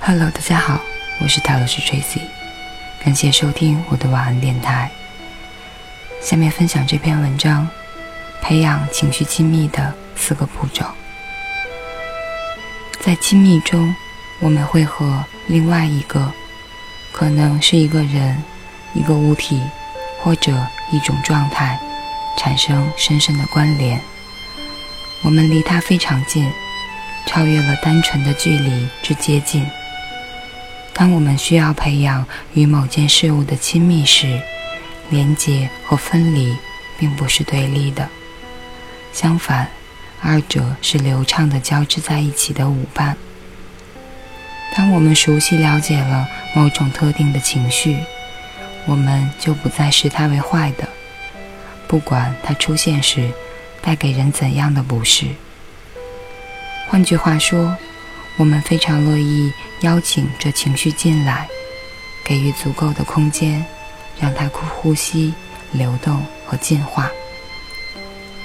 [0.00, 0.80] Hello，大家好，
[1.20, 2.22] 我是塔罗斯 Tracy，
[3.04, 4.90] 感谢收听我的晚安电台。
[6.22, 7.68] 下面分享这篇文章：
[8.40, 10.86] 培养情绪亲密的四个步骤。
[12.98, 13.94] 在亲密中，
[14.40, 16.32] 我们会和另外一个，
[17.12, 18.42] 可能是一个人、
[18.94, 19.60] 一个物体
[20.22, 21.78] 或者一种状态，
[22.36, 24.00] 产生深深的关联。
[25.22, 26.50] 我们离它非常近，
[27.26, 29.66] 超越了单纯的距离之接近。
[30.92, 34.40] 当我们需要培养与某件事物的亲密时，
[35.08, 36.56] 连接和分离
[36.98, 38.08] 并不是对立的，
[39.12, 39.68] 相反，
[40.20, 43.16] 二者是流畅的交织在一起的舞伴。
[44.76, 47.96] 当我们熟悉了解了某种特定的情绪，
[48.86, 50.88] 我们就不再视它为坏的，
[51.86, 53.30] 不管它出现时
[53.80, 55.26] 带给人怎样的不适。
[56.88, 57.76] 换句话说。
[58.36, 61.46] 我们非常乐意邀请这情绪进来，
[62.24, 63.62] 给予足够的空间，
[64.18, 65.34] 让它呼吸、
[65.72, 67.10] 流动和进化，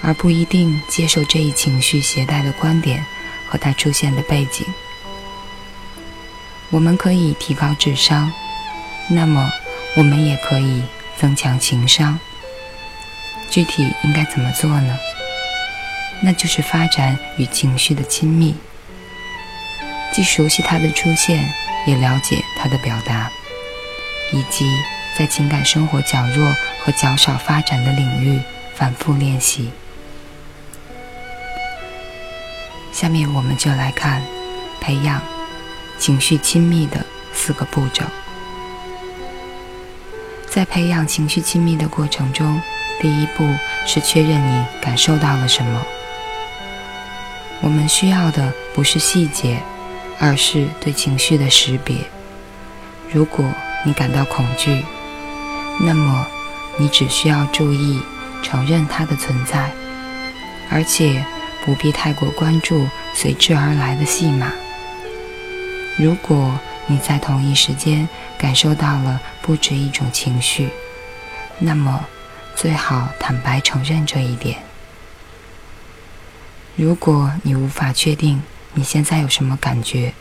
[0.01, 3.05] 而不一定接受这一情绪携带的观点
[3.47, 4.65] 和它出现的背景。
[6.71, 8.29] 我们可以提高智商，
[9.07, 9.49] 那么
[9.95, 10.83] 我们也可以
[11.17, 12.19] 增强情商。
[13.49, 14.97] 具体应该怎么做呢？
[16.21, 18.55] 那就是发展与情绪的亲密。
[20.11, 21.53] 既熟悉它的出现，
[21.85, 23.29] 也了解它的表达，
[24.31, 24.65] 以及
[25.17, 28.39] 在情感生活较弱和较少发展的领域
[28.73, 29.71] 反复练习。
[32.91, 34.21] 下面我们就来看
[34.79, 35.21] 培养
[35.99, 38.03] 情绪亲密的四个步骤。
[40.55, 42.61] 在培养情绪亲密的过程中，
[43.01, 43.45] 第一步
[43.85, 45.85] 是确认你感受到了什么。
[47.59, 49.61] 我们需要的不是细节。
[50.17, 51.97] 而是对情绪的识别。
[53.11, 53.43] 如果
[53.83, 54.81] 你感到恐惧，
[55.81, 56.25] 那么
[56.77, 57.99] 你只需要注意
[58.41, 59.69] 承认它的存在，
[60.71, 61.21] 而且
[61.65, 64.53] 不必太过关注随之而来的戏码。
[65.97, 66.57] 如果
[66.87, 68.07] 你在同一时间
[68.37, 70.71] 感受到了不止一种情绪，
[71.59, 72.03] 那么
[72.55, 74.57] 最好坦白承认这一点。
[76.75, 78.41] 如果你无法确定，
[78.73, 80.15] 你现在有什么感觉？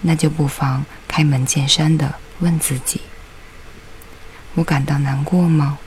[0.00, 3.00] 那就不妨开门见山的问自己：
[4.56, 5.78] 我感到难过吗？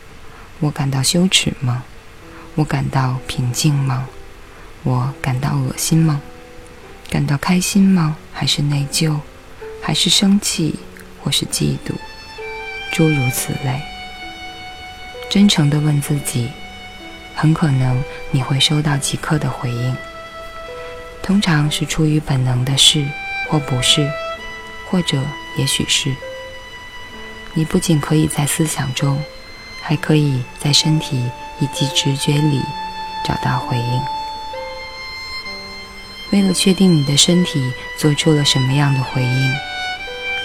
[0.62, 1.84] 我感到羞耻吗？
[2.56, 4.08] 我感到平静吗？
[4.84, 6.22] 我感到恶心吗？
[7.10, 8.16] 感到开心吗？
[8.32, 9.20] 还是内疚？
[9.84, 10.80] 还是生气？
[11.22, 11.96] 或是嫉妒？
[12.92, 13.82] 诸如此类。
[15.30, 16.50] 真诚的问自己，
[17.34, 19.96] 很可能你会收到即刻的回应。
[21.24, 23.06] 通常是出于本能的是
[23.48, 24.10] 或不是，
[24.90, 25.18] 或者
[25.58, 26.14] 也许是。
[27.54, 29.22] 你不仅可以在思想中，
[29.82, 31.24] 还可以在身体
[31.60, 32.62] 以及直觉里
[33.26, 34.02] 找到回应。
[36.32, 39.54] 为了确定你的身体做出了什么样的回应，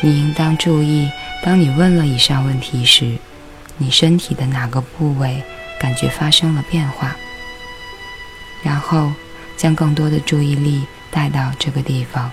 [0.01, 1.11] 你应当注意，
[1.43, 3.17] 当你问了以上问题时，
[3.77, 5.43] 你身体的哪个部位
[5.79, 7.17] 感觉发生了变化，
[8.63, 9.13] 然后。
[9.59, 12.31] 将更多的注意力带到这个地方，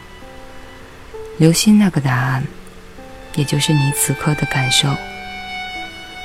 [1.37, 2.43] 留心那个答案，
[3.35, 4.93] 也就是你此刻的感受。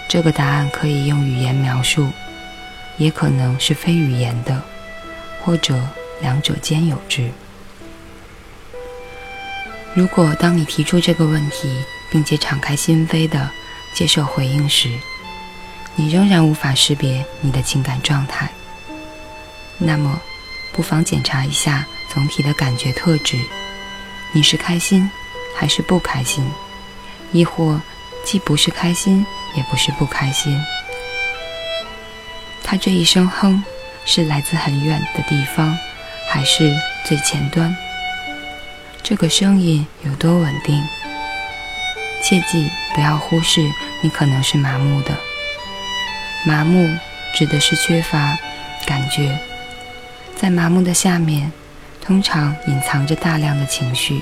[0.09, 2.09] 这个答案可以用语言描述，
[2.97, 4.61] 也可能是非语言的，
[5.41, 5.81] 或者
[6.21, 7.31] 两者兼有之。
[9.99, 13.51] 如果当你提出这个问题，并且敞开心扉的
[13.93, 14.89] 接受回应时，
[15.97, 18.49] 你仍然无法识别你的情感状态，
[19.77, 20.21] 那么。
[20.71, 23.37] 不妨检查一下总体的感觉特质，
[24.31, 25.11] 你是开心
[25.57, 26.49] 还是不开心？
[27.33, 27.83] 亦或
[28.25, 29.27] 既不是开心，
[29.57, 30.57] 也不是不开心？
[32.63, 33.65] 他这一声哼
[34.05, 35.77] 是来自很远的地方，
[36.31, 36.73] 还是
[37.05, 37.77] 最前端？
[39.09, 40.83] 这个声音有多稳定？
[42.23, 43.67] 切记不要忽视，
[44.03, 45.17] 你可能是麻木的。
[46.45, 46.87] 麻木
[47.35, 48.37] 指的是缺乏
[48.85, 49.39] 感觉。
[50.37, 51.51] 在麻木的下面，
[52.03, 54.21] 通常隐藏着大量的情绪。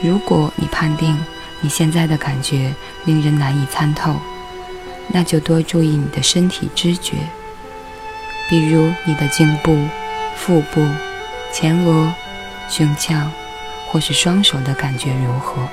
[0.00, 1.22] 如果你判定
[1.60, 2.72] 你现在的感觉
[3.04, 4.16] 令人难以参透，
[5.08, 7.16] 那就多注意你的身体知觉，
[8.48, 9.78] 比如你的颈部、
[10.36, 10.88] 腹部、
[11.52, 12.14] 前额、
[12.70, 13.30] 胸腔，
[13.92, 15.68] 或是双手的感觉如何。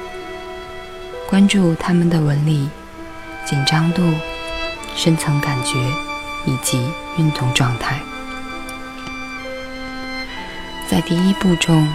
[1.29, 2.69] 关注他们的纹理、
[3.45, 4.03] 紧张度、
[4.93, 5.77] 深层感觉
[6.45, 6.85] 以及
[7.17, 7.97] 运动状态。
[10.89, 11.87] 在第一步中，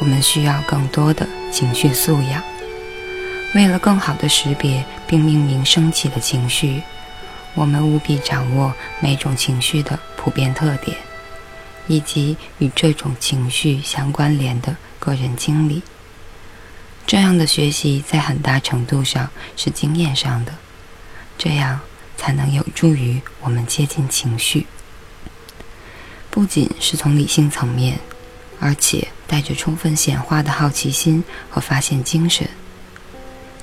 [0.00, 2.40] 我们需要更多的情绪素养。
[3.54, 6.82] 为了更好地识别并命名升起的情绪，
[7.54, 10.96] 我们务必掌握每种情绪的普遍特点，
[11.86, 15.82] 以及与这种情绪相关联的个人经历。
[17.06, 20.54] 这样的学习在很大程度上是经验上的，
[21.36, 21.80] 这样
[22.16, 24.66] 才能有助于我们接近情绪。
[26.30, 27.98] 不仅是从理性层面。
[28.64, 32.48] 而且带着充分显化的好奇心和发现精神，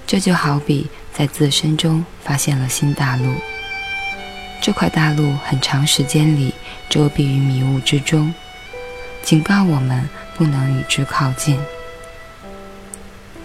[0.06, 3.34] 这就好比在自身中发现了新大陆。
[4.62, 6.54] 这块大陆很长时间里
[6.90, 8.34] 遮蔽于迷雾之中，
[9.24, 11.60] 警告我们不能与之靠近。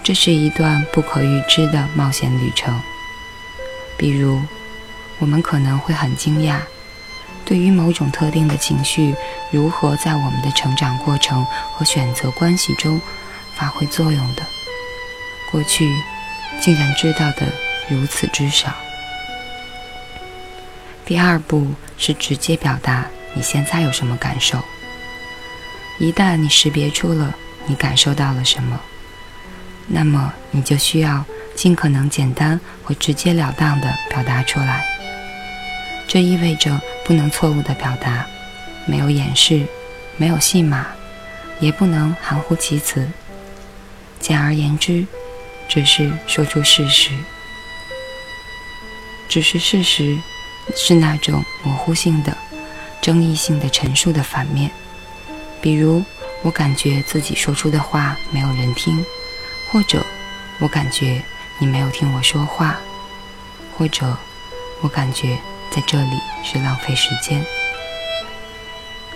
[0.02, 2.78] 这是一段不可预知的冒险旅程。
[3.96, 4.42] 比如，
[5.18, 6.58] 我们可能会很惊讶。
[7.44, 9.14] 对于某种特定的情绪，
[9.50, 13.00] 如何在我们的成长过程和选择关系中
[13.56, 14.42] 发挥作用的，
[15.52, 15.88] 过去
[16.60, 17.46] 竟然知道的
[17.88, 18.74] 如此之少。
[21.06, 24.58] 第二步是直接表达你现在有什么感受。
[25.98, 27.34] 一旦你识别出了
[27.66, 28.80] 你感受到了什么，
[29.86, 31.24] 那么你就需要
[31.54, 34.84] 尽可能简单或直截了当地表达出来。
[36.08, 38.26] 这意味着不能错误的表达，
[38.86, 39.66] 没有掩饰，
[40.16, 40.86] 没有戏码，
[41.60, 43.08] 也不能含糊其辞。
[44.18, 45.06] 简而言之，
[45.68, 47.10] 只是说出事实。
[49.28, 50.18] 只是事实，
[50.76, 52.36] 是那种模糊性的、
[53.00, 54.70] 争议性的陈述的反面。
[55.60, 56.02] 比如，
[56.42, 59.04] 我感觉自己说出的话没有人听，
[59.70, 60.04] 或者
[60.60, 61.22] 我感觉
[61.58, 62.78] 你没有听我说话，
[63.76, 64.16] 或者
[64.80, 65.38] 我感觉。
[65.74, 67.44] 在这里是浪费时间。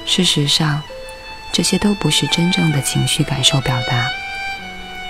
[0.05, 0.83] 事实上，
[1.53, 4.09] 这些都不是真正的情绪感受表达。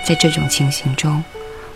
[0.05, 1.23] 在这种情形中，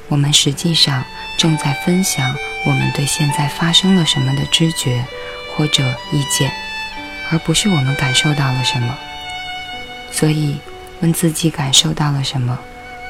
[0.10, 1.04] 我们实际上
[1.40, 5.06] 正在分享我们对现在发生了什么的知觉
[5.56, 6.52] 或者意见，
[7.32, 8.98] 而不是我们感受到了什么。
[10.12, 10.58] 所以，
[11.02, 12.58] 问自己感受到了什么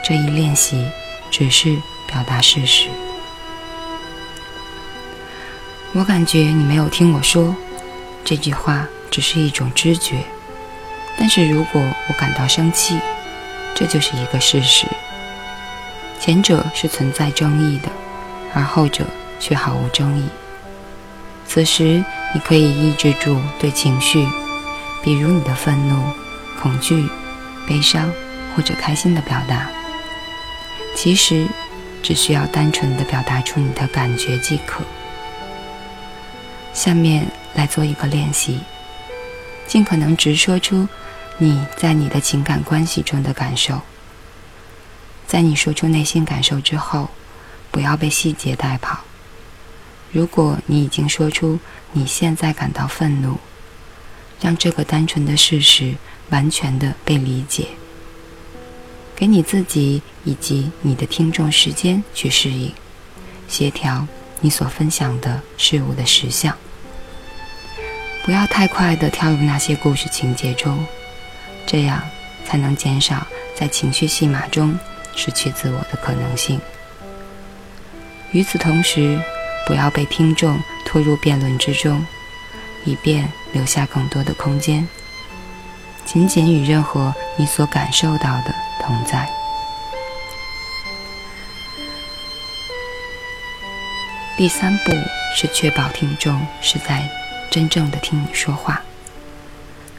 [0.04, 0.88] 这一练习，
[1.30, 1.78] 只是
[2.08, 2.88] 表达事实。
[5.94, 7.56] 我感觉你没有听我说，
[8.26, 10.24] 这句话只是一种知觉。
[11.20, 13.00] 但是如果我感到生气，
[13.76, 14.88] 这就是一个事实。
[16.20, 17.90] 前者是存在争议的，
[18.56, 19.06] 而后者
[19.44, 20.24] 却毫无争议。
[21.46, 22.02] 此时
[22.34, 24.26] 你可以抑制住对情绪，
[25.04, 26.02] 比如你的愤怒、
[26.62, 27.06] 恐惧、
[27.68, 28.10] 悲伤
[28.56, 29.70] 或者开心的表达。
[30.96, 31.46] 其实
[32.02, 34.82] 只需要单纯的表达出你的感觉即可。
[36.74, 38.62] 下面来做一个练习，
[39.68, 40.88] 尽可能直说出
[41.38, 43.82] 你在你的情感关系中的感受。
[45.28, 47.10] 在你说出内心感受之后，
[47.72, 49.00] 不要被细节带跑。
[50.14, 51.60] 如果你已经说出
[51.92, 53.38] 你现在感到愤怒，
[54.40, 55.96] 让这个单纯的事实
[56.30, 57.68] 完全的被理解，
[59.16, 62.72] 给你自己以及你的听众时间去适应、
[63.50, 64.08] 协调。
[64.46, 66.54] 你所分享的事物的实相，
[68.26, 70.86] 不要太快的跳入那些故事情节中，
[71.66, 72.04] 这样
[72.46, 74.78] 才能减少在情绪戏码中
[75.16, 76.60] 失去自我的可能性。
[78.34, 79.18] 与此同时，
[79.66, 82.06] 不要被听众拖入辩论之中，
[82.84, 84.88] 以便留下更多的空间。
[86.06, 89.30] 仅仅与任何你所感受到的同在。
[94.36, 94.92] 第三步
[95.36, 97.08] 是确保听众是在
[97.50, 98.82] 真正的听你说话。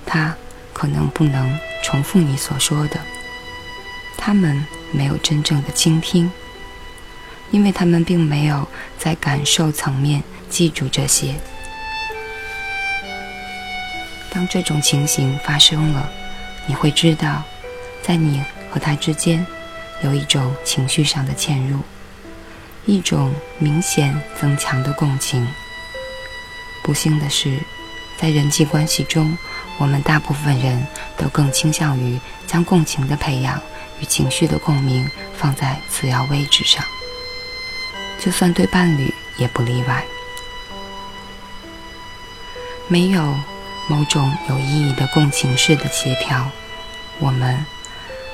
[0.04, 0.34] 他
[0.72, 3.00] 可能不能重复你所说的，
[4.18, 6.30] 他们没有真正的倾听，
[7.50, 8.66] 因为他们并没有
[8.98, 11.34] 在感受层面记住这些。
[14.30, 16.10] 当这种情形发生了，
[16.66, 17.42] 你会知道，
[18.02, 19.46] 在你和他之间
[20.02, 21.78] 有一种情绪上的嵌入。
[22.86, 25.46] 一种明显增强的共情。
[26.82, 27.58] 不幸的是，
[28.20, 29.38] 在人际关系中，
[29.78, 30.86] 我们大部分人
[31.16, 33.58] 都更倾向于将共情的培养
[34.00, 36.84] 与情绪的共鸣放在次要位置上，
[38.24, 40.02] 就算对伴侣也不例外。
[42.88, 43.38] 没有
[43.88, 46.48] 某种有意义的共情式的协调，
[47.18, 47.64] 我们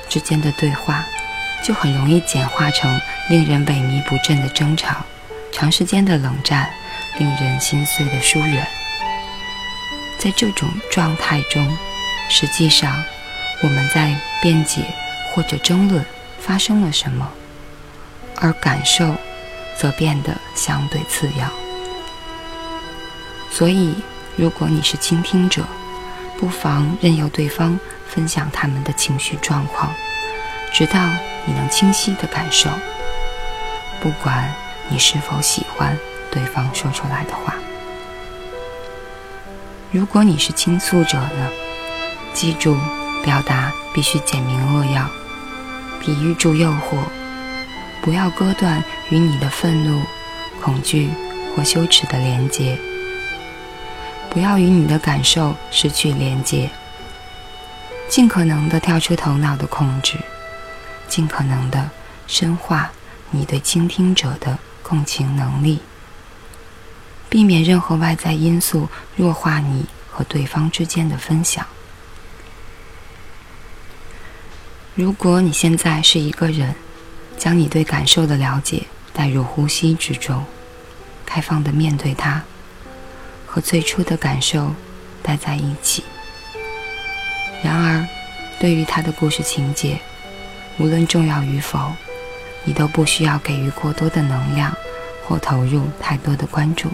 [0.07, 1.03] 之间的对话。
[1.63, 5.05] 就很容易简化成令人萎靡不振的争吵、
[5.51, 6.67] 长时间的冷战、
[7.19, 8.67] 令人心碎的疏远。
[10.17, 11.77] 在这种状态中，
[12.29, 13.03] 实际上
[13.61, 14.85] 我们在辩解
[15.29, 16.03] 或者争论
[16.39, 17.31] 发生了什么，
[18.37, 19.15] 而感受
[19.81, 21.49] 则变得相对次要。
[23.49, 23.95] 所以，
[24.35, 25.63] 如果你是倾听者，
[26.37, 29.91] 不妨任由对方分享他们的情绪状况，
[30.71, 30.99] 直到
[31.47, 32.69] 你能清晰的感受。
[33.99, 34.53] 不管
[34.87, 35.97] 你是否喜欢
[36.29, 37.55] 对方说出来的话。
[39.91, 41.49] 如果你是倾诉者呢？
[42.35, 42.77] 记住，
[43.23, 45.09] 表达必须简明扼要，
[45.99, 46.97] 比喻住诱惑，
[48.01, 50.03] 不要割断与你的愤怒、
[50.61, 51.09] 恐惧
[51.55, 52.77] 或羞耻的连接。
[54.29, 56.69] 不要与你的感受失去连接，
[58.09, 60.17] 尽可能的跳出头脑的控制，
[61.07, 61.89] 尽可能的
[62.27, 62.91] 深化
[63.29, 65.81] 你对倾听者的共情能力，
[67.29, 71.65] 避免任何外在因素弱化你和对方之间的分享。
[74.95, 76.73] 如果你现在是一个人，
[77.37, 78.83] 将你对感受的了解
[79.13, 80.45] 带入呼吸之中，
[81.25, 82.41] 开放的面对它。
[83.53, 84.73] 和最初的感受
[85.21, 86.05] 待在一起。
[87.61, 88.07] 然而，
[88.61, 89.99] 对于他的故事情节，
[90.77, 91.91] 无论重要与否，
[92.63, 94.73] 你都不需要给予过多的能量
[95.27, 96.89] 或投入太多的关注。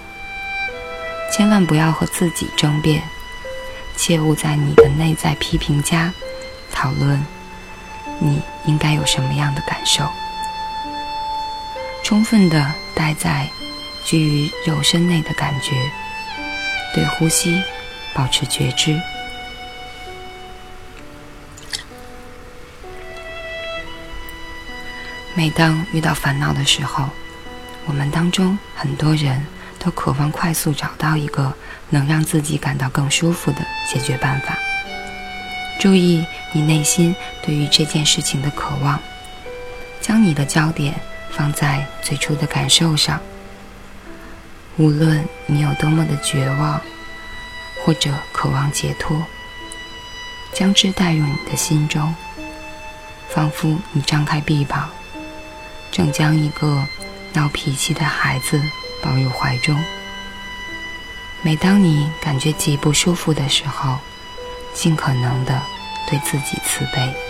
[1.32, 3.04] 千万不要和自己争辩，
[3.96, 6.12] 切勿在你的内在批评家
[6.74, 7.24] 讨论
[8.18, 10.04] 你应该有什么样的感受。
[12.08, 13.46] 充分的待在
[14.06, 15.76] 居于肉身内的感觉。
[16.96, 17.62] 对呼吸
[18.14, 18.98] 保持觉知。
[25.36, 27.10] 每当遇到烦恼的时候，
[27.86, 29.46] 我们当中很多人
[29.78, 31.54] 都渴望快速找到一个
[31.90, 34.58] 能让自己感到更舒服的解决办法。
[35.78, 37.14] 注意你内心
[37.46, 38.98] 对于这件事情的渴望，
[40.00, 40.96] 将你的焦点
[41.32, 43.20] 放在最初的感受上。
[44.78, 46.80] 无论你有多么的绝望，
[47.84, 49.26] 或者渴望解脱，
[50.54, 52.14] 将之带入你的心中，
[53.30, 54.90] 仿佛你张开臂膀，
[55.92, 56.86] 正将一个
[57.34, 58.62] 闹脾气的孩子
[59.02, 59.84] 抱入怀中。
[61.42, 63.98] 每当你感觉极不舒服的时候，
[64.74, 65.62] 尽可能的
[66.08, 67.27] 对自己慈悲。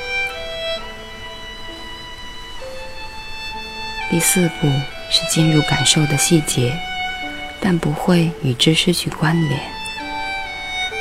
[4.09, 4.67] 第四步
[5.09, 6.77] 是进入感受的细节。
[7.59, 9.59] 但不会与之失去关联。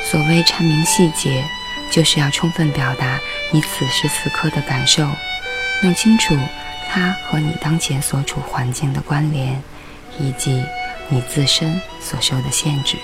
[0.03, 1.45] 所谓阐明细节，
[1.91, 3.19] 就是要充分表达
[3.51, 5.07] 你此时此刻的感受，
[5.83, 6.35] 弄清楚
[6.89, 9.61] 它和你当前所处环境的关联，
[10.19, 10.63] 以及
[11.09, 12.97] 你自身所受的限制。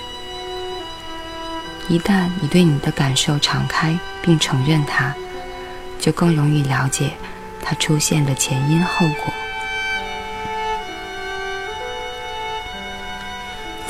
[1.88, 5.14] 一旦你对你的感受敞开并承认它，
[6.00, 7.12] 就更容易了解
[7.62, 9.32] 它出现的前因后果。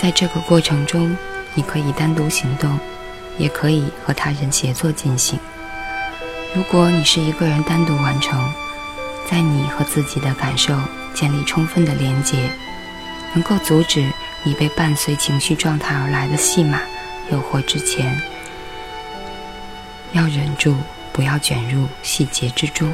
[0.04, 1.16] 在这个过程中，
[1.56, 2.78] 你可以单独行动，
[3.38, 5.40] 也可以和他人协作进行。
[6.54, 8.38] 如果你是一个人单独完成，
[9.32, 10.78] 在你和自己的感受
[11.14, 12.50] 建立充分的连结，
[13.34, 14.06] 能够阻止
[14.44, 16.82] 你被伴随情绪状态而来的戏码
[17.32, 18.22] 诱惑之前，
[20.12, 20.76] 要忍住，
[21.14, 22.94] 不要卷入细节之中。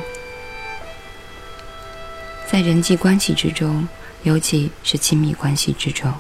[2.46, 3.88] 在人际关系之中，
[4.22, 6.14] 尤其是亲密关系之中。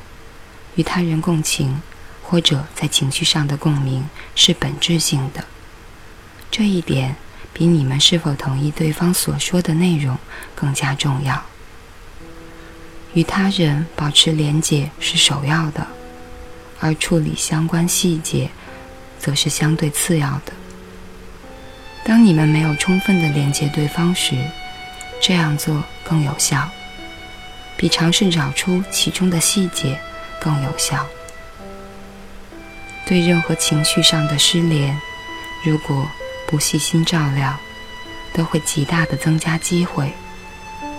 [0.76, 1.82] 与他人共情，
[2.24, 5.44] 或者在情绪上的共鸣是本质性的。
[6.52, 7.16] 这一点
[7.54, 10.18] 比你们是否同意对方所说的内容
[10.56, 11.44] 更加重要。
[13.14, 15.88] 与他人保持连结是首要的，
[16.80, 18.50] 而处理相关细节
[19.18, 20.54] 则是相对次要的。
[22.06, 24.36] 当你们没有充分的连接对方时，
[25.22, 26.70] 这样做更有效，
[27.76, 30.00] 比尝试找出其中的细节。
[30.39, 31.05] 更有效。
[33.05, 34.96] 对任何情绪上的失联，
[35.63, 36.08] 如果
[36.48, 37.60] 不细心照料，
[38.34, 40.13] 都会极大的增加机会，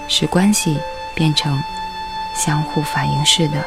[0.08, 0.78] 使关系
[1.14, 1.62] 变成
[2.34, 3.64] 相互反应式的，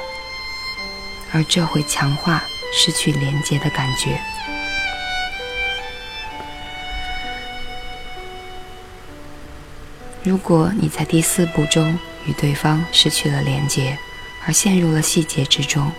[1.32, 4.20] 而这会强化失去连接的感觉。
[10.24, 13.98] 如果你在第四步中与对方失去了连接，
[14.46, 15.92] 而陷入了细节之中，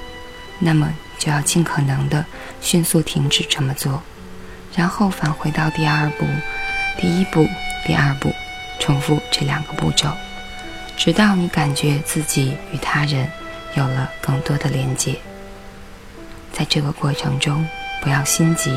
[0.59, 2.25] 那么就要尽可能的
[2.61, 4.03] 迅速停止这么做，
[4.75, 6.27] 然后返回到第二步、
[6.99, 7.47] 第一步、
[7.87, 8.33] 第二步，
[8.79, 10.11] 重复这两个步骤，
[10.97, 13.31] 直到你感觉自己与他人
[13.77, 15.17] 有了更多的连接。
[16.53, 17.67] 在这个过程中，
[18.03, 18.71] 不要心急，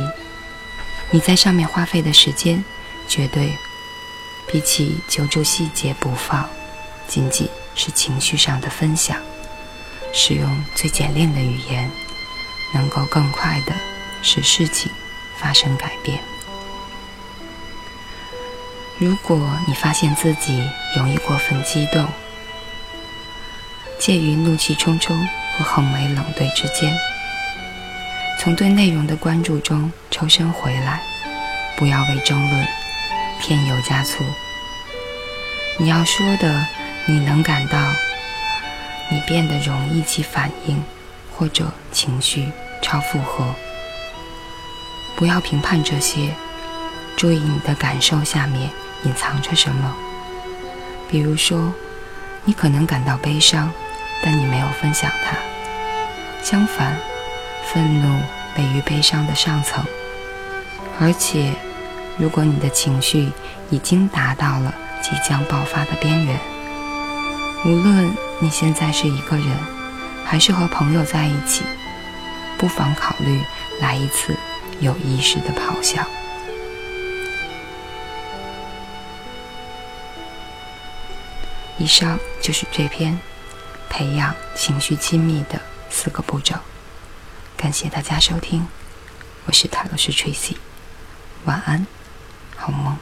[1.12, 2.64] 你在上面花费的时间，
[3.08, 3.52] 绝对
[4.52, 6.50] 比起揪住细节不放，
[7.08, 9.18] 仅仅是情绪上的分享，
[10.14, 11.90] 使用最简练的语言，
[12.74, 13.74] 能够更快的
[14.22, 14.92] 使事情
[15.38, 16.20] 发生改变。
[19.00, 22.08] 如果你发现自己容易过分激动，
[24.00, 25.16] 介于怒气冲冲
[25.58, 26.98] 和横眉冷对之间，
[28.40, 31.02] 从对内容的关注中抽身回来，
[31.78, 32.68] 不要为争论
[33.40, 34.24] 添油加醋。
[35.78, 36.66] 你要说的，
[37.06, 37.78] 你能感到
[39.10, 40.84] 你变得容易起反应，
[41.36, 43.46] 或者情绪超负荷。
[45.16, 46.30] 不要评判这些，
[47.16, 48.70] 注意你的感受下面。
[49.04, 49.96] 隐藏着什么？
[51.08, 51.72] 比如说，
[52.46, 53.72] 你可能感到悲伤，
[54.24, 55.38] 但你没有分享它。
[56.42, 56.98] 相反，
[57.72, 58.20] 愤怒
[58.58, 59.86] 位于悲伤的上层。
[61.00, 61.54] 而且，
[62.18, 63.32] 如果你的情绪
[63.70, 64.74] 已经达到了
[65.04, 66.40] 即将爆发的边缘，
[67.64, 69.48] 无论你现在是一个人，
[70.24, 71.64] 还是和朋友在一起，
[72.56, 73.42] 不妨考虑
[73.82, 74.36] 来一次
[74.80, 76.06] 有意识的咆哮。
[81.80, 83.18] 以上就是这篇
[83.90, 86.56] 培养情绪亲密的四个步骤。
[87.56, 88.68] 感谢大家收听，
[89.46, 90.58] 我是塔罗斯 Tracy，
[91.46, 91.88] 晚安，
[92.56, 92.96] 好梦。